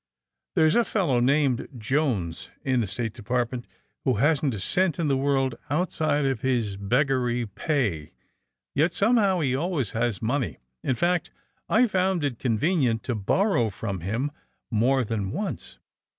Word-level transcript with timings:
There's 0.55 0.73
a 0.75 0.83
fellow 0.83 1.19
named 1.19 1.67
Jones 1.77 2.49
in 2.63 2.81
the 2.81 2.87
State 2.87 3.13
Department, 3.13 3.67
who 4.03 4.15
hasn't 4.15 4.55
a 4.55 4.59
cent 4.59 4.97
in 4.97 5.09
the 5.09 5.15
world 5.15 5.53
outside 5.69 6.25
of 6.25 6.41
his 6.41 6.75
beggarly 6.75 7.45
pay, 7.45 8.11
yet 8.73 8.95
some 8.95 9.17
how 9.17 9.41
he 9.41 9.55
always 9.55 9.91
has 9.91 10.19
money. 10.19 10.57
In 10.83 10.95
fact, 10.95 11.29
I've 11.69 11.91
found 11.91 12.23
it 12.23 12.39
convenient 12.39 13.03
to 13.03 13.13
borrow 13.13 13.69
from 13.69 13.99
him 13.99 14.31
more 14.71 15.03
than 15.03 15.29
once. 15.29 15.77